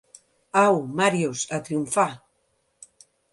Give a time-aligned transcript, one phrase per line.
[0.61, 2.09] Au, Màrius, a triomfar!